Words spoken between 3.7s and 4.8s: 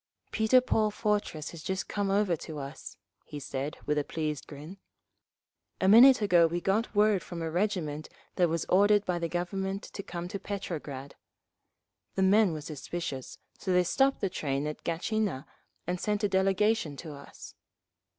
he, with a pleased grin.